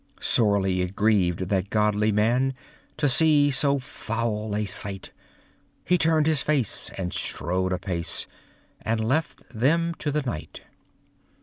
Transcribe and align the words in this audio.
Sorely 0.19 0.81
it 0.81 0.95
grieved 0.95 1.49
that 1.49 1.69
godly 1.69 2.11
man, 2.11 2.55
To 2.97 3.07
see 3.07 3.51
so 3.51 3.77
foul 3.77 4.55
a 4.55 4.65
sight, 4.65 5.11
He 5.85 5.99
turned 5.99 6.25
his 6.25 6.41
face, 6.41 6.89
and 6.97 7.13
strode 7.13 7.71
apace, 7.71 8.25
And 8.81 9.07
left 9.07 9.47
them 9.51 9.93
to 9.99 10.09
the 10.09 10.23
night. 10.23 10.63